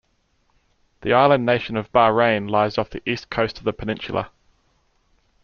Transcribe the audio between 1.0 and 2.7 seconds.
The island nation of Bahrain